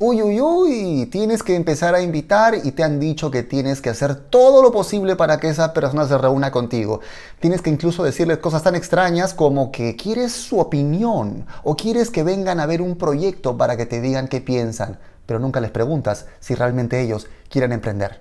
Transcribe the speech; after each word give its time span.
uy, 0.00 0.22
uy, 0.22 0.40
uy, 0.40 1.06
tienes 1.06 1.42
que 1.42 1.56
empezar 1.56 1.94
a 1.94 2.00
invitar 2.00 2.54
y 2.62 2.72
te 2.72 2.84
han 2.84 3.00
dicho 3.00 3.30
que 3.30 3.42
tienes 3.42 3.80
que 3.80 3.90
hacer 3.90 4.14
todo 4.14 4.62
lo 4.62 4.70
posible 4.70 5.16
para 5.16 5.38
que 5.38 5.48
esa 5.48 5.72
persona 5.72 6.06
se 6.06 6.16
reúna 6.16 6.52
contigo. 6.52 7.00
Tienes 7.40 7.62
que 7.62 7.70
incluso 7.70 8.04
decirles 8.04 8.38
cosas 8.38 8.62
tan 8.62 8.76
extrañas 8.76 9.34
como 9.34 9.72
que 9.72 9.96
quieres 9.96 10.32
su 10.32 10.60
opinión 10.60 11.46
o 11.64 11.76
quieres 11.76 12.10
que 12.10 12.22
vengan 12.22 12.60
a 12.60 12.66
ver 12.66 12.80
un 12.80 12.96
proyecto 12.96 13.56
para 13.56 13.76
que 13.76 13.86
te 13.86 14.00
digan 14.00 14.28
qué 14.28 14.40
piensan, 14.40 14.98
pero 15.26 15.40
nunca 15.40 15.60
les 15.60 15.72
preguntas 15.72 16.26
si 16.38 16.54
realmente 16.54 17.00
ellos 17.00 17.26
quieren 17.50 17.72
emprender. 17.72 18.20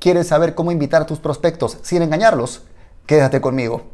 ¿Quieres 0.00 0.26
saber 0.26 0.56
cómo 0.56 0.72
invitar 0.72 1.02
a 1.02 1.06
tus 1.06 1.20
prospectos 1.20 1.78
sin 1.82 2.02
engañarlos? 2.02 2.62
Quédate 3.06 3.40
conmigo. 3.40 3.91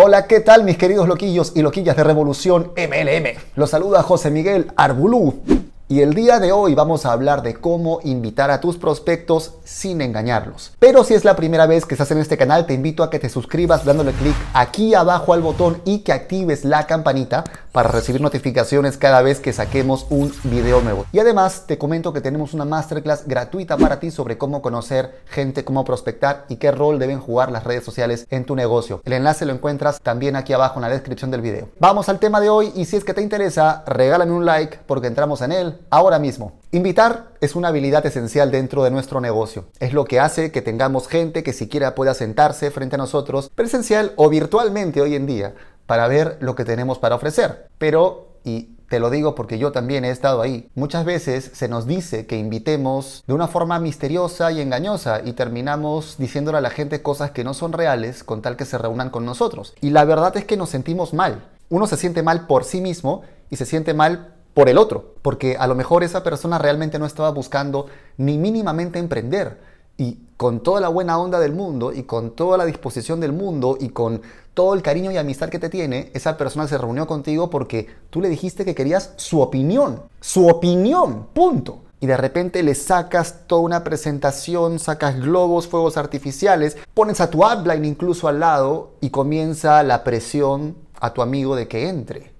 Hola, 0.00 0.28
¿qué 0.28 0.38
tal 0.38 0.62
mis 0.62 0.78
queridos 0.78 1.08
loquillos 1.08 1.50
y 1.56 1.62
loquillas 1.62 1.96
de 1.96 2.04
Revolución 2.04 2.70
MLM? 2.76 3.36
Los 3.56 3.70
saluda 3.70 4.04
José 4.04 4.30
Miguel 4.30 4.70
Arbulú. 4.76 5.42
Y 5.88 6.02
el 6.02 6.14
día 6.14 6.38
de 6.38 6.52
hoy 6.52 6.76
vamos 6.76 7.04
a 7.04 7.10
hablar 7.10 7.42
de 7.42 7.54
cómo 7.54 7.98
invitar 8.04 8.52
a 8.52 8.60
tus 8.60 8.76
prospectos 8.76 9.54
sin 9.64 10.00
engañarlos. 10.00 10.70
Pero 10.78 11.02
si 11.02 11.14
es 11.14 11.24
la 11.24 11.34
primera 11.34 11.66
vez 11.66 11.84
que 11.84 11.94
estás 11.94 12.12
en 12.12 12.18
este 12.18 12.36
canal, 12.36 12.64
te 12.64 12.74
invito 12.74 13.02
a 13.02 13.10
que 13.10 13.18
te 13.18 13.28
suscribas 13.28 13.84
dándole 13.84 14.12
clic 14.12 14.36
aquí 14.54 14.94
abajo 14.94 15.32
al 15.32 15.42
botón 15.42 15.82
y 15.84 16.00
que 16.00 16.12
actives 16.12 16.64
la 16.64 16.86
campanita 16.86 17.42
para 17.78 17.92
recibir 17.92 18.20
notificaciones 18.20 18.96
cada 18.96 19.22
vez 19.22 19.38
que 19.38 19.52
saquemos 19.52 20.08
un 20.10 20.32
video 20.42 20.80
nuevo. 20.80 21.06
Y 21.12 21.20
además 21.20 21.62
te 21.68 21.78
comento 21.78 22.12
que 22.12 22.20
tenemos 22.20 22.52
una 22.52 22.64
masterclass 22.64 23.28
gratuita 23.28 23.76
para 23.76 24.00
ti 24.00 24.10
sobre 24.10 24.36
cómo 24.36 24.62
conocer 24.62 25.20
gente, 25.26 25.64
cómo 25.64 25.84
prospectar 25.84 26.44
y 26.48 26.56
qué 26.56 26.72
rol 26.72 26.98
deben 26.98 27.20
jugar 27.20 27.52
las 27.52 27.62
redes 27.62 27.84
sociales 27.84 28.26
en 28.30 28.44
tu 28.44 28.56
negocio. 28.56 29.00
El 29.04 29.12
enlace 29.12 29.46
lo 29.46 29.52
encuentras 29.52 30.00
también 30.00 30.34
aquí 30.34 30.52
abajo 30.52 30.80
en 30.80 30.82
la 30.82 30.88
descripción 30.88 31.30
del 31.30 31.40
video. 31.40 31.68
Vamos 31.78 32.08
al 32.08 32.18
tema 32.18 32.40
de 32.40 32.48
hoy 32.48 32.72
y 32.74 32.84
si 32.86 32.96
es 32.96 33.04
que 33.04 33.14
te 33.14 33.22
interesa, 33.22 33.84
regálame 33.86 34.32
un 34.32 34.44
like 34.44 34.80
porque 34.84 35.06
entramos 35.06 35.40
en 35.42 35.52
él 35.52 35.78
ahora 35.88 36.18
mismo. 36.18 36.54
Invitar 36.72 37.28
es 37.40 37.54
una 37.54 37.68
habilidad 37.68 38.04
esencial 38.04 38.50
dentro 38.50 38.82
de 38.82 38.90
nuestro 38.90 39.20
negocio. 39.20 39.66
Es 39.78 39.92
lo 39.92 40.04
que 40.04 40.18
hace 40.18 40.50
que 40.50 40.62
tengamos 40.62 41.06
gente 41.06 41.44
que 41.44 41.52
siquiera 41.52 41.94
pueda 41.94 42.14
sentarse 42.14 42.72
frente 42.72 42.96
a 42.96 42.98
nosotros, 42.98 43.52
presencial 43.54 44.14
o 44.16 44.28
virtualmente 44.28 45.00
hoy 45.00 45.14
en 45.14 45.26
día, 45.26 45.54
para 45.88 46.06
ver 46.06 46.36
lo 46.40 46.54
que 46.54 46.66
tenemos 46.66 46.98
para 46.98 47.14
ofrecer. 47.14 47.66
Pero, 47.78 48.36
y 48.44 48.76
te 48.90 49.00
lo 49.00 49.08
digo 49.08 49.34
porque 49.34 49.58
yo 49.58 49.72
también 49.72 50.04
he 50.04 50.10
estado 50.10 50.42
ahí. 50.42 50.68
Muchas 50.74 51.06
veces 51.06 51.50
se 51.54 51.66
nos 51.66 51.86
dice 51.86 52.26
que 52.26 52.36
invitemos 52.36 53.24
de 53.26 53.32
una 53.32 53.48
forma 53.48 53.80
misteriosa 53.80 54.52
y 54.52 54.60
engañosa 54.60 55.22
y 55.24 55.32
terminamos 55.32 56.16
diciéndole 56.18 56.58
a 56.58 56.60
la 56.60 56.68
gente 56.68 57.00
cosas 57.00 57.30
que 57.30 57.42
no 57.42 57.54
son 57.54 57.72
reales 57.72 58.22
con 58.22 58.42
tal 58.42 58.56
que 58.56 58.66
se 58.66 58.76
reúnan 58.76 59.08
con 59.08 59.24
nosotros. 59.24 59.74
Y 59.80 59.88
la 59.88 60.04
verdad 60.04 60.36
es 60.36 60.44
que 60.44 60.58
nos 60.58 60.68
sentimos 60.68 61.14
mal. 61.14 61.48
Uno 61.70 61.86
se 61.86 61.96
siente 61.96 62.22
mal 62.22 62.46
por 62.46 62.64
sí 62.64 62.82
mismo 62.82 63.22
y 63.48 63.56
se 63.56 63.64
siente 63.64 63.94
mal 63.94 64.34
por 64.52 64.68
el 64.68 64.76
otro, 64.76 65.14
porque 65.22 65.56
a 65.56 65.66
lo 65.66 65.74
mejor 65.74 66.04
esa 66.04 66.22
persona 66.22 66.58
realmente 66.58 66.98
no 66.98 67.06
estaba 67.06 67.30
buscando 67.30 67.86
ni 68.18 68.36
mínimamente 68.36 68.98
emprender. 68.98 69.58
Y 69.98 70.18
con 70.38 70.62
toda 70.62 70.80
la 70.80 70.88
buena 70.88 71.18
onda 71.18 71.40
del 71.40 71.52
mundo 71.52 71.92
y 71.92 72.04
con 72.04 72.30
toda 72.30 72.56
la 72.56 72.64
disposición 72.64 73.18
del 73.18 73.32
mundo 73.32 73.76
y 73.78 73.88
con 73.88 74.22
todo 74.54 74.72
el 74.74 74.82
cariño 74.82 75.10
y 75.10 75.16
amistad 75.16 75.48
que 75.48 75.58
te 75.58 75.68
tiene, 75.68 76.10
esa 76.14 76.36
persona 76.36 76.66
se 76.68 76.78
reunió 76.78 77.06
contigo 77.06 77.50
porque 77.50 77.88
tú 78.08 78.20
le 78.20 78.28
dijiste 78.28 78.64
que 78.64 78.76
querías 78.76 79.12
su 79.16 79.40
opinión. 79.40 80.02
Su 80.20 80.46
opinión, 80.46 81.26
punto. 81.34 81.80
Y 82.00 82.06
de 82.06 82.16
repente 82.16 82.62
le 82.62 82.76
sacas 82.76 83.46
toda 83.48 83.62
una 83.62 83.82
presentación, 83.82 84.78
sacas 84.78 85.18
globos, 85.20 85.66
fuegos 85.66 85.96
artificiales, 85.96 86.76
pones 86.94 87.20
a 87.20 87.28
tu 87.28 87.44
upline 87.44 87.84
incluso 87.84 88.28
al 88.28 88.38
lado 88.38 88.92
y 89.00 89.10
comienza 89.10 89.82
la 89.82 90.04
presión 90.04 90.76
a 91.00 91.12
tu 91.12 91.22
amigo 91.22 91.56
de 91.56 91.66
que 91.66 91.88
entre. 91.88 92.32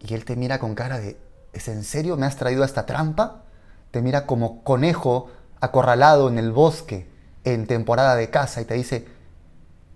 Y 0.00 0.14
él 0.14 0.24
te 0.24 0.34
mira 0.34 0.58
con 0.58 0.74
cara 0.74 0.98
de, 0.98 1.16
¿es 1.52 1.68
en 1.68 1.84
serio 1.84 2.16
me 2.16 2.26
has 2.26 2.36
traído 2.36 2.64
a 2.64 2.66
esta 2.66 2.84
trampa? 2.84 3.42
Te 3.92 4.02
mira 4.02 4.26
como 4.26 4.64
conejo 4.64 5.28
acorralado 5.64 6.28
en 6.28 6.38
el 6.38 6.52
bosque 6.52 7.06
en 7.44 7.66
temporada 7.66 8.16
de 8.16 8.30
caza 8.30 8.60
y 8.60 8.64
te 8.64 8.74
dice, 8.74 9.06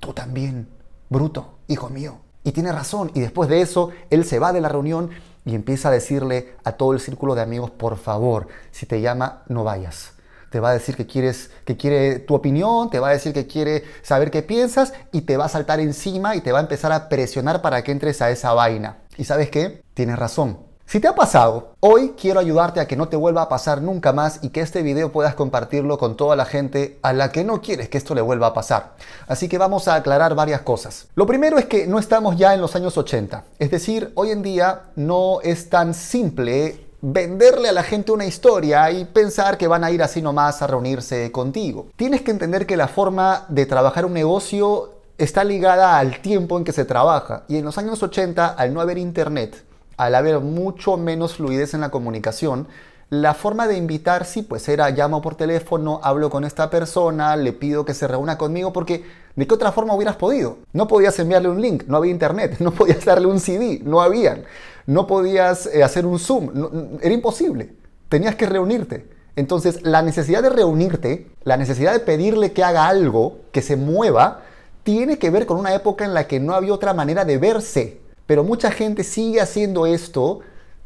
tú 0.01 0.12
también, 0.12 0.69
bruto, 1.09 1.59
hijo 1.67 1.89
mío. 1.89 2.19
Y 2.45 2.53
tiene 2.53 2.73
razón. 2.73 3.11
Y 3.15 3.21
después 3.21 3.49
de 3.49 3.61
eso, 3.61 3.91
él 4.11 4.25
se 4.25 4.39
va 4.39 4.53
de 4.53 4.61
la 4.61 4.69
reunión 4.69 5.11
y 5.45 5.55
empieza 5.55 5.89
a 5.89 5.93
decirle 5.93 6.55
a 6.65 6.73
todo 6.73 6.93
el 6.93 7.01
círculo 7.01 7.34
de 7.34 7.43
amigos, 7.43 7.71
por 7.71 7.97
favor, 7.97 8.49
si 8.71 8.87
te 8.87 9.01
llama, 9.01 9.43
no 9.49 9.65
vayas. 9.65 10.12
Te 10.51 10.61
va 10.61 10.71
a 10.71 10.73
decir 10.73 10.97
que 10.97 11.06
quieres, 11.06 11.51
que 11.65 11.77
quiere 11.77 12.21
tu 12.21 12.35
opinión, 12.35 12.89
te 12.89 13.00
va 13.00 13.09
a 13.09 13.12
decir 13.12 13.35
que 13.35 13.47
quiere 13.47 13.85
saber 14.03 14.31
qué 14.31 14.43
piensas 14.43 14.95
y 15.12 15.23
te 15.23 15.37
va 15.37 15.45
a 15.45 15.49
saltar 15.50 15.81
encima 15.81 16.37
y 16.37 16.41
te 16.41 16.53
va 16.53 16.59
a 16.59 16.62
empezar 16.62 16.93
a 16.93 17.09
presionar 17.09 17.61
para 17.61 17.83
que 17.83 17.93
entres 17.93 18.23
a 18.23 18.31
esa 18.31 18.55
vaina. 18.55 18.99
¿Y 19.19 19.25
sabes 19.25 19.50
qué? 19.50 19.83
Tienes 19.93 20.19
razón. 20.19 20.68
Si 20.88 21.00
te 21.00 21.06
ha 21.06 21.15
pasado, 21.15 21.75
hoy 21.81 22.15
quiero 22.19 22.41
ayudarte 22.41 22.81
a 22.81 22.88
que 22.88 22.97
no 22.97 23.09
te 23.09 23.16
vuelva 23.19 23.43
a 23.43 23.49
pasar 23.50 23.82
nunca 23.82 24.15
más 24.15 24.38
y 24.41 24.49
que 24.49 24.62
este 24.62 24.81
video 24.81 25.12
puedas 25.12 25.34
compartirlo 25.34 25.99
con 25.99 26.16
toda 26.16 26.34
la 26.34 26.47
gente 26.47 26.99
a 27.03 27.12
la 27.12 27.31
que 27.31 27.44
no 27.44 27.60
quieres 27.60 27.91
que 27.91 27.99
esto 27.99 28.15
le 28.15 28.22
vuelva 28.22 28.47
a 28.47 28.54
pasar. 28.54 28.94
Así 29.26 29.50
que 29.50 29.59
vamos 29.59 29.87
a 29.87 29.97
aclarar 29.97 30.34
varias 30.34 30.62
cosas. 30.62 31.09
Lo 31.15 31.26
primero 31.26 31.59
es 31.59 31.66
que 31.66 31.87
no 31.87 31.99
estamos 31.99 32.38
ya 32.38 32.54
en 32.54 32.62
los 32.62 32.75
años 32.75 32.97
80. 32.97 33.44
Es 33.59 33.71
decir, 33.71 34.12
hoy 34.15 34.31
en 34.31 34.41
día 34.41 34.84
no 34.97 35.43
es 35.43 35.69
tan 35.69 35.93
simple 35.93 36.87
venderle 37.03 37.69
a 37.69 37.72
la 37.72 37.82
gente 37.82 38.10
una 38.10 38.25
historia 38.25 38.91
y 38.91 39.05
pensar 39.05 39.59
que 39.59 39.69
van 39.69 39.84
a 39.84 39.91
ir 39.91 40.03
así 40.03 40.22
nomás 40.22 40.62
a 40.62 40.69
reunirse 40.69 41.31
contigo. 41.31 41.88
Tienes 41.97 42.22
que 42.22 42.31
entender 42.31 42.65
que 42.65 42.78
la 42.78 42.88
forma 42.88 43.44
de 43.50 43.66
trabajar 43.66 44.06
un 44.06 44.15
negocio 44.15 44.94
está 45.19 45.44
ligada 45.44 45.99
al 45.99 46.22
tiempo 46.22 46.56
en 46.56 46.65
que 46.65 46.72
se 46.72 46.87
trabaja. 46.87 47.44
Y 47.47 47.59
en 47.59 47.66
los 47.66 47.76
años 47.76 48.03
80, 48.03 48.47
al 48.47 48.72
no 48.72 48.81
haber 48.81 48.97
internet, 48.97 49.68
al 49.98 50.14
haber 50.14 50.41
mucho 50.41 50.97
menos 50.97 51.34
fluidez 51.34 51.75
en 51.75 51.82
la 51.82 51.91
comunicación, 51.91 52.66
la 53.10 53.34
forma 53.34 53.66
de 53.66 53.76
invitar, 53.76 54.26
sí, 54.26 54.42
pues 54.42 54.69
era 54.69 54.91
llamo 54.91 55.22
por 55.22 55.34
teléfono, 55.34 56.00
hablo 56.03 56.28
con 56.28 56.44
esta 56.44 56.69
persona, 56.69 57.36
le 57.36 57.53
pido 57.53 57.84
que 57.84 57.94
se 57.94 58.06
reúna 58.06 58.37
conmigo, 58.38 58.72
porque 58.72 59.04
¿de 59.34 59.47
qué 59.47 59.54
otra 59.54 59.72
forma 59.72 59.94
hubieras 59.94 60.16
podido? 60.16 60.58
No 60.72 60.88
podías 60.88 61.19
enviarle 61.19 61.48
un 61.48 61.60
link, 61.60 61.84
no 61.87 61.97
había 61.97 62.12
internet, 62.12 62.56
no 62.60 62.70
podías 62.70 63.04
darle 63.04 63.26
un 63.26 63.41
CD, 63.41 63.81
no 63.82 64.03
habían, 64.03 64.44
no 64.87 65.06
podías 65.06 65.66
eh, 65.66 65.82
hacer 65.82 66.06
un 66.06 66.19
Zoom, 66.19 66.98
era 67.00 67.14
imposible, 67.14 67.72
tenías 68.08 68.37
que 68.37 68.47
reunirte. 68.47 69.08
Entonces, 69.37 69.82
la 69.82 70.03
necesidad 70.03 70.42
de 70.42 70.50
reunirte, 70.50 71.28
la 71.44 71.56
necesidad 71.56 71.92
de 71.92 72.00
pedirle 72.00 72.53
que 72.53 72.64
haga 72.64 72.88
algo, 72.88 73.38
que 73.53 73.62
se 73.62 73.76
mueva, 73.76 74.42
tiene 74.82 75.19
que 75.19 75.31
ver 75.31 75.47
con 75.47 75.58
una 75.58 75.75
época 75.75 76.04
en 76.04 76.12
la 76.12 76.26
que 76.26 76.41
no 76.41 76.54
había 76.54 76.75
otra 76.75 76.92
manera 76.92 77.25
de 77.25 77.38
verse. 77.38 78.00
Pero 78.28 78.44
mucha 78.44 78.71
gente 78.71 79.05
sigue 79.05 79.41
haciendo 79.41 79.87
esto 79.87 80.41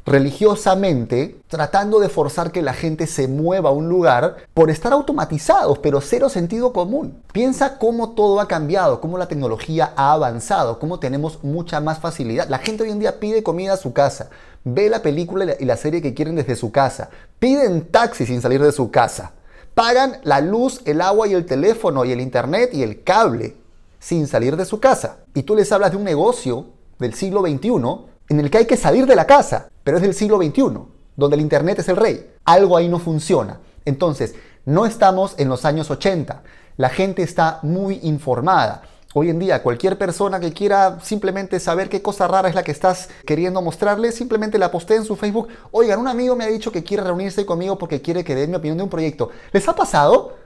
religiosamente, 0.06 1.40
tratando 1.48 1.98
de 1.98 2.08
forzar 2.08 2.52
que 2.52 2.62
la 2.62 2.72
gente 2.72 3.08
se 3.08 3.26
mueva 3.26 3.70
a 3.70 3.72
un 3.72 3.88
lugar 3.88 4.36
por 4.54 4.70
estar 4.70 4.92
automatizados, 4.92 5.80
pero 5.80 6.00
cero 6.00 6.28
sentido 6.28 6.72
común. 6.72 7.20
Piensa 7.32 7.78
cómo 7.78 8.10
todo 8.10 8.38
ha 8.38 8.46
cambiado, 8.46 9.00
cómo 9.00 9.18
la 9.18 9.26
tecnología 9.26 9.92
ha 9.96 10.12
avanzado, 10.12 10.78
cómo 10.78 11.00
tenemos 11.00 11.42
mucha 11.42 11.80
más 11.80 11.98
facilidad. 11.98 12.48
La 12.48 12.58
gente 12.58 12.84
hoy 12.84 12.90
en 12.90 13.00
día 13.00 13.18
pide 13.18 13.42
comida 13.42 13.72
a 13.72 13.76
su 13.76 13.92
casa, 13.92 14.30
ve 14.62 14.88
la 14.88 15.02
película 15.02 15.56
y 15.58 15.64
la 15.64 15.76
serie 15.76 16.00
que 16.00 16.14
quieren 16.14 16.36
desde 16.36 16.54
su 16.54 16.70
casa, 16.70 17.10
piden 17.40 17.88
taxi 17.90 18.24
sin 18.24 18.40
salir 18.40 18.62
de 18.62 18.70
su 18.70 18.92
casa, 18.92 19.32
pagan 19.74 20.18
la 20.22 20.40
luz, 20.40 20.80
el 20.84 21.00
agua 21.00 21.26
y 21.26 21.34
el 21.34 21.44
teléfono 21.44 22.04
y 22.04 22.12
el 22.12 22.20
internet 22.20 22.70
y 22.72 22.84
el 22.84 23.02
cable 23.02 23.56
sin 23.98 24.28
salir 24.28 24.56
de 24.56 24.64
su 24.64 24.78
casa. 24.78 25.16
Y 25.34 25.42
tú 25.42 25.56
les 25.56 25.72
hablas 25.72 25.90
de 25.90 25.96
un 25.96 26.04
negocio 26.04 26.66
del 27.02 27.14
siglo 27.14 27.42
XXI 27.42 27.70
en 28.30 28.40
el 28.40 28.50
que 28.50 28.58
hay 28.58 28.66
que 28.66 28.78
salir 28.78 29.06
de 29.06 29.14
la 29.14 29.26
casa, 29.26 29.68
pero 29.84 29.98
es 29.98 30.02
del 30.02 30.14
siglo 30.14 30.38
XXI, 30.38 30.78
donde 31.16 31.36
el 31.36 31.42
Internet 31.42 31.80
es 31.80 31.88
el 31.88 31.96
rey. 31.96 32.30
Algo 32.44 32.76
ahí 32.76 32.88
no 32.88 32.98
funciona. 32.98 33.60
Entonces, 33.84 34.34
no 34.64 34.86
estamos 34.86 35.34
en 35.38 35.48
los 35.48 35.64
años 35.64 35.90
80. 35.90 36.42
La 36.76 36.88
gente 36.88 37.22
está 37.22 37.58
muy 37.62 38.00
informada. 38.02 38.82
Hoy 39.14 39.28
en 39.28 39.38
día, 39.38 39.62
cualquier 39.62 39.98
persona 39.98 40.40
que 40.40 40.54
quiera 40.54 40.98
simplemente 41.02 41.60
saber 41.60 41.90
qué 41.90 42.00
cosa 42.00 42.26
rara 42.26 42.48
es 42.48 42.54
la 42.54 42.62
que 42.62 42.72
estás 42.72 43.10
queriendo 43.26 43.60
mostrarle, 43.60 44.10
simplemente 44.10 44.58
la 44.58 44.70
postea 44.70 44.96
en 44.96 45.04
su 45.04 45.16
Facebook. 45.16 45.48
Oigan, 45.70 46.00
un 46.00 46.08
amigo 46.08 46.34
me 46.34 46.44
ha 46.44 46.48
dicho 46.48 46.72
que 46.72 46.82
quiere 46.82 47.02
reunirse 47.02 47.44
conmigo 47.44 47.76
porque 47.76 48.00
quiere 48.00 48.24
que 48.24 48.34
dé 48.34 48.46
mi 48.46 48.54
opinión 48.54 48.78
de 48.78 48.84
un 48.84 48.88
proyecto. 48.88 49.28
¿Les 49.52 49.68
ha 49.68 49.74
pasado? 49.74 50.41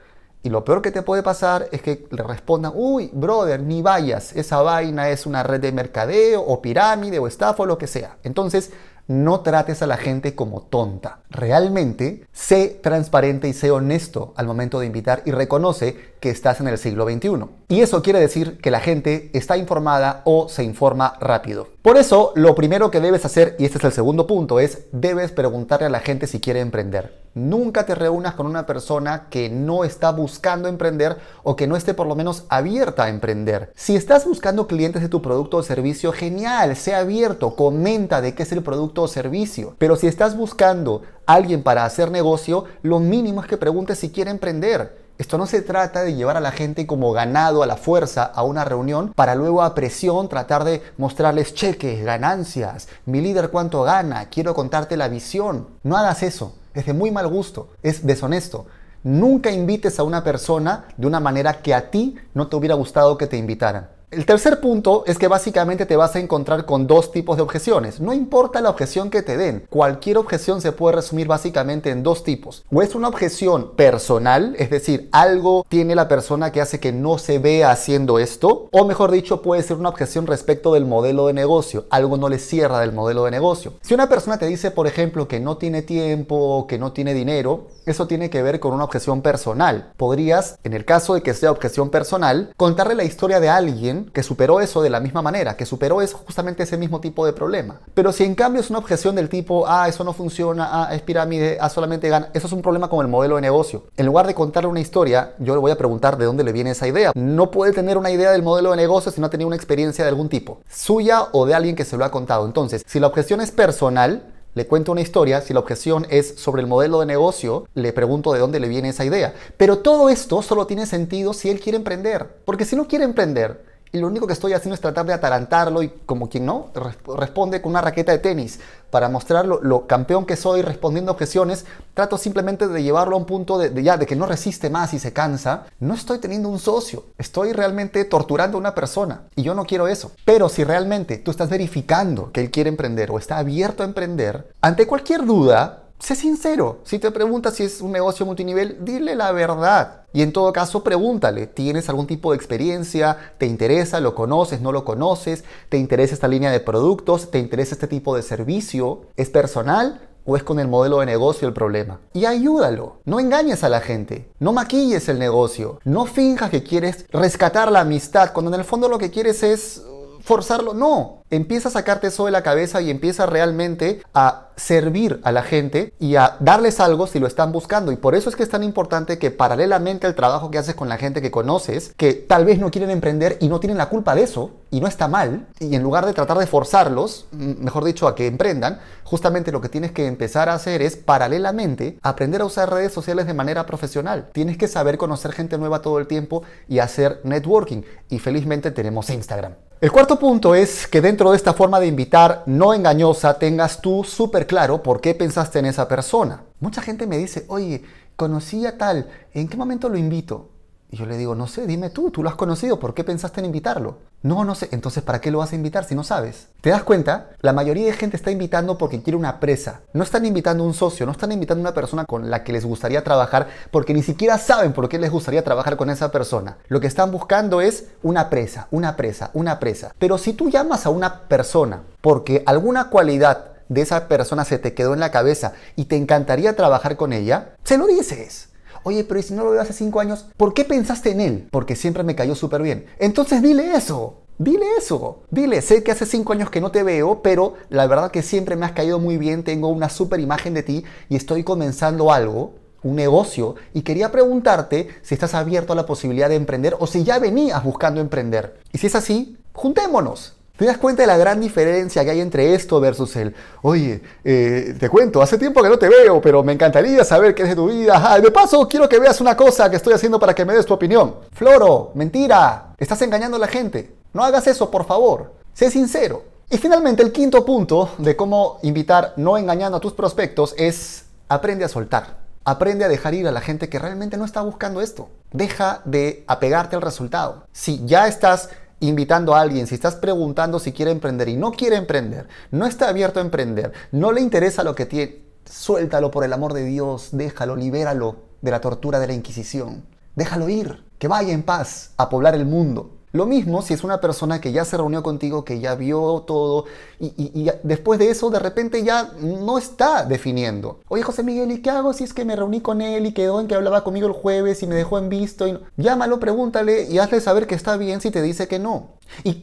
Y 0.46 0.48
lo 0.48 0.64
peor 0.64 0.80
que 0.80 0.92
te 0.92 1.02
puede 1.02 1.24
pasar 1.24 1.68
es 1.72 1.82
que 1.82 2.06
le 2.08 2.22
respondan, 2.22 2.70
uy, 2.72 3.10
brother, 3.12 3.60
ni 3.60 3.82
vayas, 3.82 4.32
esa 4.36 4.62
vaina 4.62 5.08
es 5.08 5.26
una 5.26 5.42
red 5.42 5.60
de 5.60 5.72
mercadeo 5.72 6.40
o 6.40 6.62
pirámide 6.62 7.18
o 7.18 7.26
estafa 7.26 7.64
o 7.64 7.66
lo 7.66 7.78
que 7.78 7.88
sea. 7.88 8.18
Entonces, 8.22 8.70
no 9.08 9.40
trates 9.40 9.82
a 9.82 9.88
la 9.88 9.96
gente 9.96 10.36
como 10.36 10.62
tonta. 10.62 11.18
Realmente, 11.30 12.28
sé 12.32 12.78
transparente 12.80 13.48
y 13.48 13.54
sé 13.54 13.72
honesto 13.72 14.34
al 14.36 14.46
momento 14.46 14.78
de 14.78 14.86
invitar 14.86 15.22
y 15.24 15.32
reconoce 15.32 16.14
que 16.20 16.30
estás 16.30 16.60
en 16.60 16.68
el 16.68 16.78
siglo 16.78 17.04
XXI. 17.04 17.44
Y 17.68 17.80
eso 17.80 18.02
quiere 18.02 18.20
decir 18.20 18.58
que 18.58 18.70
la 18.70 18.80
gente 18.80 19.30
está 19.32 19.56
informada 19.56 20.22
o 20.24 20.48
se 20.48 20.64
informa 20.64 21.16
rápido. 21.20 21.68
Por 21.82 21.96
eso, 21.96 22.32
lo 22.34 22.54
primero 22.54 22.90
que 22.90 23.00
debes 23.00 23.24
hacer, 23.24 23.56
y 23.58 23.64
este 23.64 23.78
es 23.78 23.84
el 23.84 23.92
segundo 23.92 24.26
punto, 24.26 24.60
es 24.60 24.86
debes 24.92 25.32
preguntarle 25.32 25.86
a 25.86 25.90
la 25.90 26.00
gente 26.00 26.26
si 26.26 26.40
quiere 26.40 26.60
emprender. 26.60 27.26
Nunca 27.34 27.84
te 27.84 27.94
reúnas 27.94 28.34
con 28.34 28.46
una 28.46 28.64
persona 28.64 29.26
que 29.28 29.50
no 29.50 29.84
está 29.84 30.10
buscando 30.10 30.68
emprender 30.68 31.18
o 31.42 31.54
que 31.54 31.66
no 31.66 31.76
esté 31.76 31.92
por 31.92 32.06
lo 32.06 32.14
menos 32.14 32.44
abierta 32.48 33.04
a 33.04 33.08
emprender. 33.10 33.72
Si 33.74 33.94
estás 33.94 34.24
buscando 34.24 34.66
clientes 34.66 35.02
de 35.02 35.10
tu 35.10 35.20
producto 35.20 35.58
o 35.58 35.62
servicio, 35.62 36.12
genial, 36.12 36.76
sea 36.76 37.00
abierto, 37.00 37.54
comenta 37.54 38.22
de 38.22 38.34
qué 38.34 38.42
es 38.42 38.52
el 38.52 38.62
producto 38.62 39.02
o 39.02 39.08
servicio. 39.08 39.74
Pero 39.76 39.96
si 39.96 40.06
estás 40.06 40.34
buscando 40.34 41.02
alguien 41.26 41.62
para 41.62 41.84
hacer 41.84 42.10
negocio, 42.10 42.64
lo 42.80 43.00
mínimo 43.00 43.42
es 43.42 43.46
que 43.46 43.58
preguntes 43.58 43.98
si 43.98 44.10
quiere 44.10 44.30
emprender. 44.30 45.05
Esto 45.18 45.38
no 45.38 45.46
se 45.46 45.62
trata 45.62 46.02
de 46.02 46.14
llevar 46.14 46.36
a 46.36 46.40
la 46.40 46.52
gente 46.52 46.86
como 46.86 47.12
ganado 47.12 47.62
a 47.62 47.66
la 47.66 47.76
fuerza 47.76 48.22
a 48.22 48.42
una 48.42 48.66
reunión 48.66 49.14
para 49.14 49.34
luego 49.34 49.62
a 49.62 49.74
presión 49.74 50.28
tratar 50.28 50.64
de 50.64 50.82
mostrarles 50.98 51.54
cheques, 51.54 52.04
ganancias, 52.04 52.88
mi 53.06 53.22
líder 53.22 53.48
cuánto 53.48 53.82
gana, 53.82 54.28
quiero 54.28 54.52
contarte 54.52 54.98
la 54.98 55.08
visión. 55.08 55.68
No 55.82 55.96
hagas 55.96 56.22
eso, 56.22 56.56
es 56.74 56.84
de 56.84 56.92
muy 56.92 57.10
mal 57.10 57.28
gusto, 57.28 57.70
es 57.82 58.06
deshonesto. 58.06 58.66
Nunca 59.04 59.50
invites 59.50 59.98
a 59.98 60.02
una 60.02 60.22
persona 60.22 60.84
de 60.98 61.06
una 61.06 61.20
manera 61.20 61.62
que 61.62 61.72
a 61.72 61.90
ti 61.90 62.16
no 62.34 62.48
te 62.48 62.56
hubiera 62.56 62.74
gustado 62.74 63.16
que 63.16 63.26
te 63.26 63.38
invitaran. 63.38 63.95
El 64.16 64.24
tercer 64.24 64.60
punto 64.60 65.04
es 65.06 65.18
que 65.18 65.28
básicamente 65.28 65.84
te 65.84 65.94
vas 65.94 66.16
a 66.16 66.20
encontrar 66.20 66.64
con 66.64 66.86
dos 66.86 67.12
tipos 67.12 67.36
de 67.36 67.42
objeciones. 67.42 68.00
No 68.00 68.14
importa 68.14 68.62
la 68.62 68.70
objeción 68.70 69.10
que 69.10 69.20
te 69.20 69.36
den, 69.36 69.66
cualquier 69.68 70.16
objeción 70.16 70.62
se 70.62 70.72
puede 70.72 70.96
resumir 70.96 71.26
básicamente 71.26 71.90
en 71.90 72.02
dos 72.02 72.24
tipos. 72.24 72.64
O 72.72 72.80
es 72.80 72.94
una 72.94 73.08
objeción 73.08 73.72
personal, 73.76 74.56
es 74.58 74.70
decir, 74.70 75.10
algo 75.12 75.66
tiene 75.68 75.94
la 75.94 76.08
persona 76.08 76.50
que 76.50 76.62
hace 76.62 76.80
que 76.80 76.92
no 76.92 77.18
se 77.18 77.38
vea 77.38 77.70
haciendo 77.70 78.18
esto, 78.18 78.70
o 78.72 78.86
mejor 78.86 79.10
dicho, 79.10 79.42
puede 79.42 79.62
ser 79.62 79.76
una 79.76 79.90
objeción 79.90 80.26
respecto 80.26 80.72
del 80.72 80.86
modelo 80.86 81.26
de 81.26 81.34
negocio, 81.34 81.84
algo 81.90 82.16
no 82.16 82.30
le 82.30 82.38
cierra 82.38 82.80
del 82.80 82.94
modelo 82.94 83.24
de 83.24 83.32
negocio. 83.32 83.74
Si 83.82 83.92
una 83.92 84.08
persona 84.08 84.38
te 84.38 84.46
dice, 84.46 84.70
por 84.70 84.86
ejemplo, 84.86 85.28
que 85.28 85.40
no 85.40 85.58
tiene 85.58 85.82
tiempo, 85.82 86.64
que 86.66 86.78
no 86.78 86.92
tiene 86.92 87.12
dinero, 87.12 87.66
eso 87.86 88.06
tiene 88.06 88.30
que 88.30 88.42
ver 88.42 88.60
con 88.60 88.72
una 88.72 88.84
objeción 88.84 89.22
personal. 89.22 89.92
Podrías, 89.96 90.58
en 90.64 90.72
el 90.72 90.84
caso 90.84 91.14
de 91.14 91.22
que 91.22 91.34
sea 91.34 91.52
objeción 91.52 91.90
personal, 91.90 92.52
contarle 92.56 92.94
la 92.94 93.04
historia 93.04 93.40
de 93.40 93.48
alguien 93.48 94.10
que 94.12 94.22
superó 94.22 94.60
eso 94.60 94.82
de 94.82 94.90
la 94.90 95.00
misma 95.00 95.22
manera, 95.22 95.56
que 95.56 95.64
superó 95.64 96.00
justamente 96.26 96.64
ese 96.64 96.76
mismo 96.76 97.00
tipo 97.00 97.24
de 97.24 97.32
problema. 97.32 97.80
Pero 97.94 98.12
si 98.12 98.24
en 98.24 98.34
cambio 98.34 98.60
es 98.60 98.70
una 98.70 98.80
objeción 98.80 99.14
del 99.14 99.28
tipo, 99.28 99.66
ah, 99.66 99.88
eso 99.88 100.04
no 100.04 100.12
funciona, 100.12 100.68
ah, 100.70 100.94
es 100.94 101.02
pirámide, 101.02 101.58
ah, 101.60 101.68
solamente 101.68 102.08
gana, 102.08 102.28
eso 102.34 102.48
es 102.48 102.52
un 102.52 102.62
problema 102.62 102.88
con 102.88 103.04
el 103.04 103.10
modelo 103.10 103.36
de 103.36 103.42
negocio. 103.42 103.84
En 103.96 104.06
lugar 104.06 104.26
de 104.26 104.34
contarle 104.34 104.68
una 104.68 104.80
historia, 104.80 105.34
yo 105.38 105.54
le 105.54 105.60
voy 105.60 105.70
a 105.70 105.78
preguntar 105.78 106.18
de 106.18 106.24
dónde 106.24 106.44
le 106.44 106.52
viene 106.52 106.72
esa 106.72 106.88
idea. 106.88 107.12
No 107.14 107.50
puede 107.50 107.72
tener 107.72 107.96
una 107.98 108.10
idea 108.10 108.32
del 108.32 108.42
modelo 108.42 108.72
de 108.72 108.76
negocio 108.76 109.12
si 109.12 109.20
no 109.20 109.28
ha 109.28 109.30
tenido 109.30 109.46
una 109.46 109.56
experiencia 109.56 110.04
de 110.04 110.08
algún 110.08 110.28
tipo, 110.28 110.60
suya 110.68 111.28
o 111.32 111.46
de 111.46 111.54
alguien 111.54 111.76
que 111.76 111.84
se 111.84 111.96
lo 111.96 112.04
ha 112.04 112.10
contado. 112.10 112.46
Entonces, 112.46 112.82
si 112.86 112.98
la 112.98 113.06
objeción 113.06 113.40
es 113.40 113.52
personal, 113.52 114.22
le 114.56 114.66
cuento 114.66 114.90
una 114.90 115.02
historia, 115.02 115.42
si 115.42 115.52
la 115.52 115.60
objeción 115.60 116.06
es 116.08 116.36
sobre 116.38 116.62
el 116.62 116.66
modelo 116.66 117.00
de 117.00 117.04
negocio, 117.04 117.68
le 117.74 117.92
pregunto 117.92 118.32
de 118.32 118.38
dónde 118.38 118.58
le 118.58 118.68
viene 118.68 118.88
esa 118.88 119.04
idea. 119.04 119.34
Pero 119.58 119.80
todo 119.80 120.08
esto 120.08 120.40
solo 120.40 120.66
tiene 120.66 120.86
sentido 120.86 121.34
si 121.34 121.50
él 121.50 121.60
quiere 121.60 121.76
emprender. 121.76 122.38
Porque 122.46 122.64
si 122.64 122.74
no 122.74 122.88
quiere 122.88 123.04
emprender, 123.04 123.62
lo 123.96 124.06
único 124.06 124.26
que 124.26 124.32
estoy 124.32 124.52
haciendo 124.52 124.74
es 124.74 124.80
tratar 124.80 125.06
de 125.06 125.12
atarantarlo 125.12 125.82
y 125.82 125.88
como 126.06 126.28
quien 126.28 126.46
no, 126.46 126.70
responde 127.16 127.60
con 127.60 127.70
una 127.70 127.80
raqueta 127.80 128.12
de 128.12 128.18
tenis 128.18 128.60
para 128.90 129.08
mostrar 129.08 129.46
lo, 129.46 129.86
campeón 129.86 130.24
que 130.24 130.36
soy 130.36 130.62
respondiendo 130.62 131.12
objeciones, 131.12 131.66
trato 131.94 132.16
simplemente 132.18 132.68
de 132.68 132.82
llevarlo 132.82 133.16
a 133.16 133.18
un 133.18 133.26
punto 133.26 133.58
de, 133.58 133.82
ya, 133.82 133.96
de 133.96 134.06
que 134.06 134.16
no 134.16 134.26
resiste 134.26 134.70
más 134.70 134.94
y 134.94 134.98
se 134.98 135.12
cansa. 135.12 135.66
No 135.80 135.94
estoy 135.94 136.18
teniendo 136.18 136.48
un 136.48 136.58
socio, 136.58 137.04
estoy 137.18 137.52
realmente 137.52 138.04
torturando 138.04 138.56
a 138.56 138.60
una 138.60 138.74
persona 138.74 139.24
y 139.34 139.42
yo 139.42 139.54
no 139.54 139.64
quiero 139.64 139.88
eso. 139.88 140.12
Pero 140.24 140.48
si 140.48 140.64
realmente 140.64 141.18
tú 141.18 141.30
estás 141.30 141.50
verificando 141.50 142.32
que 142.32 142.40
él 142.40 142.50
quiere 142.50 142.70
emprender 142.70 143.10
o 143.10 143.18
está 143.18 143.38
abierto 143.38 143.82
a 143.82 143.86
emprender, 143.86 144.50
ante 144.60 144.86
cualquier 144.86 145.26
duda, 145.26 145.85
sé 145.98 146.14
sincero. 146.14 146.80
Si 146.84 146.98
te 146.98 147.10
preguntas 147.10 147.54
si 147.54 147.64
es 147.64 147.80
un 147.80 147.92
negocio 147.92 148.26
multinivel, 148.26 148.78
dile 148.84 149.14
la 149.14 149.32
verdad. 149.32 150.02
Y 150.12 150.22
en 150.22 150.32
todo 150.32 150.52
caso, 150.52 150.82
pregúntale, 150.82 151.46
¿tienes 151.46 151.88
algún 151.88 152.06
tipo 152.06 152.30
de 152.30 152.36
experiencia? 152.36 153.34
¿Te 153.38 153.46
interesa? 153.46 154.00
¿Lo 154.00 154.14
conoces? 154.14 154.60
¿No 154.60 154.72
lo 154.72 154.84
conoces? 154.84 155.44
¿Te 155.68 155.76
interesa 155.76 156.14
esta 156.14 156.28
línea 156.28 156.50
de 156.50 156.60
productos? 156.60 157.30
¿Te 157.30 157.38
interesa 157.38 157.74
este 157.74 157.86
tipo 157.86 158.16
de 158.16 158.22
servicio? 158.22 159.02
¿Es 159.16 159.28
personal? 159.28 160.08
¿O 160.24 160.36
es 160.36 160.42
con 160.42 160.58
el 160.58 160.68
modelo 160.68 161.00
de 161.00 161.06
negocio 161.06 161.46
el 161.46 161.54
problema? 161.54 162.00
Y 162.12 162.24
ayúdalo. 162.24 162.96
No 163.04 163.20
engañes 163.20 163.62
a 163.62 163.68
la 163.68 163.80
gente. 163.80 164.28
No 164.40 164.52
maquilles 164.52 165.08
el 165.08 165.18
negocio. 165.18 165.80
No 165.84 166.06
finjas 166.06 166.50
que 166.50 166.64
quieres 166.64 167.06
rescatar 167.10 167.70
la 167.70 167.80
amistad 167.80 168.32
cuando 168.32 168.52
en 168.52 168.60
el 168.60 168.66
fondo 168.66 168.88
lo 168.88 168.98
que 168.98 169.10
quieres 169.10 169.42
es 169.42 169.82
forzarlo. 170.26 170.74
No, 170.74 171.22
empieza 171.30 171.68
a 171.68 171.72
sacarte 171.72 172.08
eso 172.08 172.26
de 172.26 172.30
la 172.30 172.42
cabeza 172.42 172.80
y 172.80 172.90
empieza 172.90 173.26
realmente 173.26 174.02
a 174.14 174.48
servir 174.56 175.20
a 175.22 175.32
la 175.32 175.42
gente 175.42 175.92
y 175.98 176.16
a 176.16 176.36
darles 176.40 176.80
algo 176.80 177.06
si 177.06 177.18
lo 177.18 177.26
están 177.26 177.52
buscando. 177.52 177.92
Y 177.92 177.96
por 177.96 178.14
eso 178.14 178.30
es 178.30 178.36
que 178.36 178.42
es 178.42 178.48
tan 178.48 178.62
importante 178.62 179.18
que 179.18 179.30
paralelamente 179.30 180.06
al 180.06 180.14
trabajo 180.14 180.50
que 180.50 180.58
haces 180.58 180.74
con 180.74 180.88
la 180.88 180.96
gente 180.96 181.20
que 181.20 181.30
conoces, 181.30 181.92
que 181.96 182.14
tal 182.14 182.44
vez 182.44 182.58
no 182.58 182.70
quieren 182.70 182.90
emprender 182.90 183.36
y 183.40 183.48
no 183.48 183.60
tienen 183.60 183.78
la 183.78 183.88
culpa 183.88 184.14
de 184.14 184.22
eso, 184.22 184.52
y 184.70 184.80
no 184.80 184.88
está 184.88 185.08
mal, 185.08 185.46
y 185.60 185.74
en 185.74 185.82
lugar 185.82 186.06
de 186.06 186.12
tratar 186.12 186.38
de 186.38 186.46
forzarlos, 186.46 187.26
mejor 187.30 187.84
dicho, 187.84 188.08
a 188.08 188.14
que 188.14 188.26
emprendan, 188.26 188.80
justamente 189.04 189.52
lo 189.52 189.60
que 189.60 189.68
tienes 189.68 189.92
que 189.92 190.06
empezar 190.06 190.48
a 190.48 190.54
hacer 190.54 190.82
es 190.82 190.96
paralelamente 190.96 191.98
aprender 192.02 192.40
a 192.40 192.46
usar 192.46 192.70
redes 192.70 192.92
sociales 192.92 193.26
de 193.26 193.34
manera 193.34 193.66
profesional. 193.66 194.28
Tienes 194.32 194.58
que 194.58 194.68
saber 194.68 194.98
conocer 194.98 195.32
gente 195.32 195.58
nueva 195.58 195.82
todo 195.82 195.98
el 195.98 196.06
tiempo 196.06 196.42
y 196.68 196.80
hacer 196.80 197.20
networking. 197.24 197.82
Y 198.08 198.18
felizmente 198.18 198.70
tenemos 198.70 199.10
Instagram. 199.10 199.54
El 199.78 199.92
cuarto 199.92 200.18
punto 200.18 200.54
es 200.54 200.86
que 200.86 201.02
dentro 201.02 201.15
de 201.16 201.36
esta 201.36 201.54
forma 201.54 201.80
de 201.80 201.86
invitar 201.86 202.42
no 202.46 202.72
engañosa 202.74 203.38
tengas 203.38 203.80
tú 203.80 204.04
súper 204.04 204.46
claro 204.46 204.82
por 204.82 205.00
qué 205.00 205.14
pensaste 205.14 205.58
en 205.58 205.66
esa 205.66 205.88
persona. 205.88 206.44
Mucha 206.60 206.82
gente 206.82 207.06
me 207.06 207.18
dice, 207.18 207.44
oye, 207.48 207.82
conocí 208.16 208.66
a 208.66 208.78
tal, 208.78 209.08
¿en 209.32 209.48
qué 209.48 209.56
momento 209.56 209.88
lo 209.88 209.96
invito? 209.96 210.50
Y 210.90 210.96
yo 210.96 211.06
le 211.06 211.16
digo, 211.16 211.34
no 211.34 211.46
sé, 211.46 211.66
dime 211.66 211.90
tú, 211.90 212.10
tú 212.10 212.22
lo 212.22 212.28
has 212.28 212.36
conocido, 212.36 212.78
¿por 212.78 212.94
qué 212.94 213.02
pensaste 213.02 213.40
en 213.40 213.46
invitarlo? 213.46 213.98
No, 214.22 214.44
no 214.44 214.54
sé, 214.54 214.68
entonces 214.72 215.02
¿para 215.02 215.20
qué 215.20 215.30
lo 215.30 215.38
vas 215.38 215.52
a 215.52 215.56
invitar 215.56 215.84
si 215.84 215.94
no 215.94 216.04
sabes? 216.04 216.48
¿Te 216.60 216.70
das 216.70 216.82
cuenta? 216.84 217.30
La 217.40 217.52
mayoría 217.52 217.86
de 217.86 217.92
gente 217.92 218.16
está 218.16 218.30
invitando 218.30 218.78
porque 218.78 219.02
quiere 219.02 219.16
una 219.16 219.40
presa. 219.40 219.80
No 219.92 220.02
están 220.02 220.24
invitando 220.26 220.64
un 220.64 220.74
socio, 220.74 221.06
no 221.06 221.12
están 221.12 221.32
invitando 221.32 221.60
una 221.60 221.74
persona 221.74 222.04
con 222.04 222.30
la 222.30 222.44
que 222.44 222.52
les 222.52 222.64
gustaría 222.64 223.04
trabajar 223.04 223.48
porque 223.70 223.94
ni 223.94 224.02
siquiera 224.02 224.38
saben 224.38 224.72
por 224.72 224.88
qué 224.88 224.98
les 224.98 225.10
gustaría 225.10 225.44
trabajar 225.44 225.76
con 225.76 225.90
esa 225.90 226.10
persona. 226.10 226.58
Lo 226.68 226.80
que 226.80 226.86
están 226.86 227.10
buscando 227.10 227.60
es 227.60 227.86
una 228.02 228.30
presa, 228.30 228.68
una 228.70 228.96
presa, 228.96 229.30
una 229.34 229.58
presa. 229.58 229.92
Pero 229.98 230.18
si 230.18 230.32
tú 230.32 230.50
llamas 230.50 230.86
a 230.86 230.90
una 230.90 231.22
persona 231.28 231.82
porque 232.00 232.42
alguna 232.46 232.90
cualidad 232.90 233.56
de 233.68 233.80
esa 233.82 234.08
persona 234.08 234.44
se 234.44 234.58
te 234.58 234.74
quedó 234.74 234.94
en 234.94 235.00
la 235.00 235.10
cabeza 235.10 235.52
y 235.74 235.86
te 235.86 235.96
encantaría 235.96 236.56
trabajar 236.56 236.96
con 236.96 237.12
ella, 237.12 237.56
se 237.64 237.78
lo 237.78 237.86
dices. 237.86 238.45
Oye, 238.86 239.02
pero 239.02 239.20
si 239.20 239.34
no 239.34 239.42
lo 239.42 239.50
veo 239.50 239.60
hace 239.60 239.72
cinco 239.72 239.98
años? 239.98 240.26
¿Por 240.36 240.54
qué 240.54 240.64
pensaste 240.64 241.10
en 241.10 241.20
él? 241.20 241.48
Porque 241.50 241.74
siempre 241.74 242.04
me 242.04 242.14
cayó 242.14 242.36
súper 242.36 242.62
bien. 242.62 242.86
Entonces 243.00 243.42
dile 243.42 243.74
eso. 243.74 244.18
Dile 244.38 244.64
eso. 244.78 245.22
Dile, 245.28 245.60
sé 245.60 245.82
que 245.82 245.90
hace 245.90 246.06
cinco 246.06 246.32
años 246.32 246.50
que 246.50 246.60
no 246.60 246.70
te 246.70 246.84
veo, 246.84 247.20
pero 247.20 247.54
la 247.68 247.88
verdad 247.88 248.12
que 248.12 248.22
siempre 248.22 248.54
me 248.54 248.64
has 248.64 248.70
caído 248.70 249.00
muy 249.00 249.16
bien, 249.16 249.42
tengo 249.42 249.70
una 249.70 249.88
súper 249.88 250.20
imagen 250.20 250.54
de 250.54 250.62
ti 250.62 250.84
y 251.08 251.16
estoy 251.16 251.42
comenzando 251.42 252.12
algo, 252.12 252.54
un 252.84 252.94
negocio, 252.94 253.56
y 253.74 253.82
quería 253.82 254.12
preguntarte 254.12 254.86
si 255.02 255.14
estás 255.14 255.34
abierto 255.34 255.72
a 255.72 255.76
la 255.76 255.84
posibilidad 255.84 256.28
de 256.28 256.36
emprender 256.36 256.76
o 256.78 256.86
si 256.86 257.02
ya 257.02 257.18
venías 257.18 257.64
buscando 257.64 258.00
emprender. 258.00 258.60
Y 258.72 258.78
si 258.78 258.86
es 258.86 258.94
así, 258.94 259.36
juntémonos. 259.52 260.35
¿Te 260.56 260.64
das 260.64 260.78
cuenta 260.78 261.02
de 261.02 261.06
la 261.06 261.18
gran 261.18 261.38
diferencia 261.38 262.02
que 262.02 262.10
hay 262.10 262.20
entre 262.20 262.54
esto 262.54 262.80
versus 262.80 263.14
el, 263.16 263.34
oye, 263.60 264.00
eh, 264.24 264.74
te 264.80 264.88
cuento, 264.88 265.20
hace 265.20 265.36
tiempo 265.36 265.62
que 265.62 265.68
no 265.68 265.78
te 265.78 265.88
veo, 265.88 266.20
pero 266.20 266.42
me 266.42 266.52
encantaría 266.52 267.04
saber 267.04 267.34
qué 267.34 267.42
es 267.42 267.50
de 267.50 267.54
tu 267.56 267.68
vida. 267.68 268.18
de 268.18 268.30
paso, 268.30 268.66
quiero 268.66 268.88
que 268.88 268.98
veas 268.98 269.20
una 269.20 269.36
cosa 269.36 269.68
que 269.68 269.76
estoy 269.76 269.92
haciendo 269.92 270.18
para 270.18 270.34
que 270.34 270.46
me 270.46 270.54
des 270.54 270.64
tu 270.64 270.72
opinión. 270.72 271.16
Floro, 271.32 271.90
mentira, 271.94 272.74
estás 272.78 273.02
engañando 273.02 273.36
a 273.36 273.40
la 273.40 273.48
gente. 273.48 273.92
No 274.14 274.24
hagas 274.24 274.46
eso, 274.46 274.70
por 274.70 274.86
favor. 274.86 275.34
Sé 275.52 275.70
sincero. 275.70 276.22
Y 276.48 276.56
finalmente, 276.56 277.02
el 277.02 277.12
quinto 277.12 277.44
punto 277.44 277.90
de 277.98 278.16
cómo 278.16 278.58
invitar 278.62 279.12
no 279.16 279.36
engañando 279.36 279.76
a 279.76 279.80
tus 279.80 279.92
prospectos 279.92 280.54
es 280.56 281.04
aprende 281.28 281.64
a 281.64 281.68
soltar. 281.68 282.24
Aprende 282.44 282.84
a 282.84 282.88
dejar 282.88 283.12
ir 283.14 283.26
a 283.26 283.32
la 283.32 283.40
gente 283.40 283.68
que 283.68 283.78
realmente 283.78 284.16
no 284.16 284.24
está 284.24 284.40
buscando 284.40 284.80
esto. 284.80 285.10
Deja 285.32 285.82
de 285.84 286.24
apegarte 286.28 286.76
al 286.76 286.82
resultado. 286.82 287.44
Si 287.52 287.84
ya 287.84 288.06
estás 288.06 288.50
invitando 288.80 289.34
a 289.34 289.40
alguien, 289.40 289.66
si 289.66 289.74
estás 289.74 289.96
preguntando 289.96 290.58
si 290.58 290.72
quiere 290.72 290.90
emprender 290.90 291.28
y 291.28 291.36
no 291.36 291.52
quiere 291.52 291.76
emprender, 291.76 292.28
no 292.50 292.66
está 292.66 292.88
abierto 292.88 293.20
a 293.20 293.22
emprender, 293.22 293.72
no 293.92 294.12
le 294.12 294.20
interesa 294.20 294.64
lo 294.64 294.74
que 294.74 294.86
tiene, 294.86 295.22
suéltalo 295.44 296.10
por 296.10 296.24
el 296.24 296.32
amor 296.32 296.52
de 296.52 296.64
Dios, 296.64 297.10
déjalo, 297.12 297.56
libéralo 297.56 298.16
de 298.42 298.50
la 298.50 298.60
tortura 298.60 298.98
de 298.98 299.06
la 299.06 299.14
Inquisición. 299.14 299.84
Déjalo 300.14 300.48
ir, 300.48 300.84
que 300.98 301.08
vaya 301.08 301.32
en 301.32 301.42
paz 301.42 301.92
a 301.96 302.08
poblar 302.08 302.34
el 302.34 302.46
mundo. 302.46 302.95
Lo 303.16 303.24
mismo 303.24 303.62
si 303.62 303.72
es 303.72 303.82
una 303.82 304.00
persona 304.00 304.40
que 304.42 304.52
ya 304.52 304.66
se 304.66 304.76
reunió 304.76 305.02
contigo, 305.02 305.42
que 305.42 305.58
ya 305.58 305.74
vio 305.74 306.22
todo 306.26 306.66
y, 307.00 307.50
después 307.62 307.98
de 307.98 308.10
eso 308.10 308.28
de 308.28 308.38
repente 308.38 308.84
ya 308.84 309.12
no 309.20 309.56
está 309.56 310.04
definiendo. 310.04 310.80
Oye 310.88 311.02
José 311.02 311.22
Miguel, 311.22 311.50
¿y 311.50 311.62
qué 311.62 311.70
hago 311.70 311.94
si 311.94 312.04
es 312.04 312.12
que 312.12 312.26
me 312.26 312.36
reuní 312.36 312.60
con 312.60 312.82
él 312.82 313.06
y 313.06 313.12
quedó 313.12 313.40
en 313.40 313.48
que 313.48 313.54
hablaba 313.54 313.84
conmigo 313.84 314.06
el 314.06 314.12
jueves 314.12 314.62
y 314.62 314.66
me 314.66 314.74
dejó 314.74 314.98
en 314.98 315.08
visto? 315.08 315.48
Y 315.48 315.58
Llámalo, 315.78 316.20
pregúntale 316.20 316.84
y 316.90 316.98
hazle 316.98 317.22
saber 317.22 317.46
que 317.46 317.54
está 317.54 317.78
bien 317.78 318.02
si 318.02 318.10
te 318.10 318.20
dice 318.20 318.48
que 318.48 318.58
no. 318.58 318.96
¿Y 319.24 319.42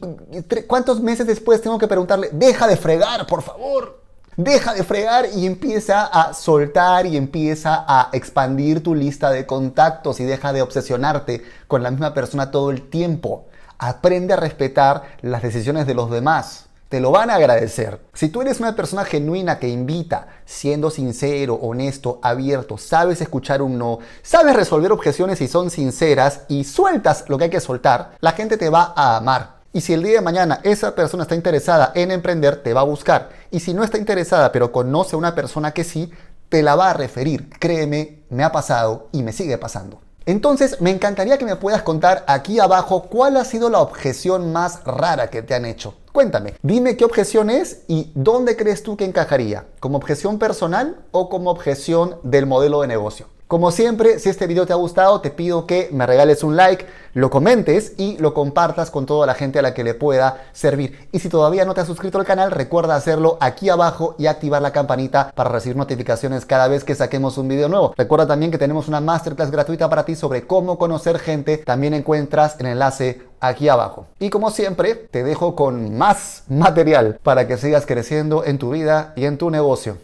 cuántos 0.68 1.00
meses 1.00 1.26
después 1.26 1.60
tengo 1.60 1.78
que 1.78 1.88
preguntarle, 1.88 2.30
deja 2.32 2.68
de 2.68 2.76
fregar, 2.76 3.26
por 3.26 3.42
favor? 3.42 4.04
Deja 4.36 4.74
de 4.74 4.82
fregar 4.82 5.26
y 5.34 5.46
empieza 5.46 6.06
a 6.06 6.34
soltar 6.34 7.06
y 7.06 7.16
empieza 7.16 7.84
a 7.86 8.10
expandir 8.12 8.82
tu 8.82 8.94
lista 8.94 9.30
de 9.30 9.46
contactos 9.46 10.18
y 10.20 10.24
deja 10.24 10.52
de 10.52 10.62
obsesionarte 10.62 11.44
con 11.68 11.82
la 11.82 11.90
misma 11.90 12.14
persona 12.14 12.50
todo 12.50 12.70
el 12.70 12.88
tiempo. 12.88 13.46
Aprende 13.78 14.34
a 14.34 14.36
respetar 14.36 15.02
las 15.20 15.42
decisiones 15.42 15.86
de 15.86 15.94
los 15.94 16.10
demás. 16.10 16.66
Te 16.88 17.00
lo 17.00 17.10
van 17.10 17.30
a 17.30 17.34
agradecer. 17.34 18.00
Si 18.12 18.28
tú 18.28 18.42
eres 18.42 18.60
una 18.60 18.76
persona 18.76 19.04
genuina 19.04 19.58
que 19.58 19.68
invita, 19.68 20.28
siendo 20.44 20.90
sincero, 20.90 21.54
honesto, 21.54 22.20
abierto, 22.22 22.78
sabes 22.78 23.20
escuchar 23.20 23.62
un 23.62 23.78
no, 23.78 23.98
sabes 24.22 24.54
resolver 24.54 24.92
objeciones 24.92 25.38
si 25.38 25.48
son 25.48 25.70
sinceras 25.70 26.42
y 26.48 26.64
sueltas 26.64 27.24
lo 27.28 27.36
que 27.36 27.44
hay 27.44 27.50
que 27.50 27.60
soltar, 27.60 28.16
la 28.20 28.32
gente 28.32 28.56
te 28.56 28.68
va 28.68 28.92
a 28.94 29.16
amar. 29.16 29.54
Y 29.72 29.80
si 29.80 29.92
el 29.92 30.04
día 30.04 30.12
de 30.12 30.20
mañana 30.20 30.60
esa 30.62 30.94
persona 30.94 31.24
está 31.24 31.34
interesada 31.34 31.90
en 31.96 32.12
emprender, 32.12 32.62
te 32.62 32.72
va 32.72 32.82
a 32.82 32.84
buscar. 32.84 33.30
Y 33.50 33.58
si 33.58 33.74
no 33.74 33.82
está 33.82 33.98
interesada, 33.98 34.52
pero 34.52 34.70
conoce 34.70 35.16
a 35.16 35.18
una 35.18 35.34
persona 35.34 35.72
que 35.72 35.82
sí, 35.82 36.12
te 36.48 36.62
la 36.62 36.76
va 36.76 36.90
a 36.90 36.94
referir. 36.94 37.50
Créeme, 37.58 38.20
me 38.30 38.44
ha 38.44 38.52
pasado 38.52 39.08
y 39.10 39.24
me 39.24 39.32
sigue 39.32 39.58
pasando. 39.58 40.03
Entonces, 40.26 40.80
me 40.80 40.90
encantaría 40.90 41.36
que 41.36 41.44
me 41.44 41.56
puedas 41.56 41.82
contar 41.82 42.24
aquí 42.26 42.58
abajo 42.58 43.02
cuál 43.10 43.36
ha 43.36 43.44
sido 43.44 43.68
la 43.68 43.80
objeción 43.80 44.52
más 44.52 44.82
rara 44.84 45.28
que 45.28 45.42
te 45.42 45.54
han 45.54 45.66
hecho. 45.66 45.94
Cuéntame, 46.12 46.54
dime 46.62 46.96
qué 46.96 47.04
objeción 47.04 47.50
es 47.50 47.82
y 47.88 48.10
dónde 48.14 48.56
crees 48.56 48.82
tú 48.82 48.96
que 48.96 49.04
encajaría, 49.04 49.66
como 49.80 49.98
objeción 49.98 50.38
personal 50.38 50.96
o 51.10 51.28
como 51.28 51.50
objeción 51.50 52.16
del 52.22 52.46
modelo 52.46 52.80
de 52.80 52.88
negocio. 52.88 53.33
Como 53.54 53.70
siempre, 53.70 54.18
si 54.18 54.30
este 54.30 54.48
video 54.48 54.66
te 54.66 54.72
ha 54.72 54.76
gustado, 54.76 55.20
te 55.20 55.30
pido 55.30 55.64
que 55.64 55.88
me 55.92 56.06
regales 56.06 56.42
un 56.42 56.56
like, 56.56 56.86
lo 57.12 57.30
comentes 57.30 57.92
y 57.96 58.18
lo 58.18 58.34
compartas 58.34 58.90
con 58.90 59.06
toda 59.06 59.28
la 59.28 59.34
gente 59.34 59.60
a 59.60 59.62
la 59.62 59.74
que 59.74 59.84
le 59.84 59.94
pueda 59.94 60.42
servir. 60.52 61.08
Y 61.12 61.20
si 61.20 61.28
todavía 61.28 61.64
no 61.64 61.72
te 61.72 61.80
has 61.80 61.86
suscrito 61.86 62.18
al 62.18 62.24
canal, 62.24 62.50
recuerda 62.50 62.96
hacerlo 62.96 63.38
aquí 63.40 63.68
abajo 63.68 64.16
y 64.18 64.26
activar 64.26 64.60
la 64.60 64.72
campanita 64.72 65.30
para 65.36 65.50
recibir 65.50 65.76
notificaciones 65.76 66.44
cada 66.46 66.66
vez 66.66 66.82
que 66.82 66.96
saquemos 66.96 67.38
un 67.38 67.46
video 67.46 67.68
nuevo. 67.68 67.94
Recuerda 67.96 68.26
también 68.26 68.50
que 68.50 68.58
tenemos 68.58 68.88
una 68.88 69.00
masterclass 69.00 69.52
gratuita 69.52 69.88
para 69.88 70.04
ti 70.04 70.16
sobre 70.16 70.48
cómo 70.48 70.76
conocer 70.76 71.20
gente. 71.20 71.58
También 71.58 71.94
encuentras 71.94 72.58
el 72.58 72.66
enlace 72.66 73.22
aquí 73.38 73.68
abajo. 73.68 74.08
Y 74.18 74.30
como 74.30 74.50
siempre, 74.50 74.96
te 74.96 75.22
dejo 75.22 75.54
con 75.54 75.96
más 75.96 76.42
material 76.48 77.20
para 77.22 77.46
que 77.46 77.56
sigas 77.56 77.86
creciendo 77.86 78.44
en 78.44 78.58
tu 78.58 78.70
vida 78.70 79.12
y 79.14 79.26
en 79.26 79.38
tu 79.38 79.48
negocio. 79.48 79.98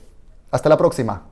Hasta 0.52 0.68
la 0.68 0.76
próxima. 0.76 1.29